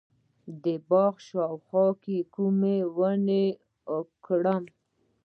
د 0.63 0.65
باغ 0.89 1.13
شاوخوا 1.27 1.85
کومې 2.33 2.77
ونې 2.97 3.45
وکرم؟ 3.93 4.63